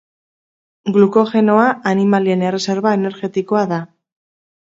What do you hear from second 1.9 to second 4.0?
animalien erreserba energetikoa da.